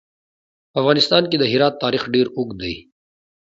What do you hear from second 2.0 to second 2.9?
ډېر اوږد دی.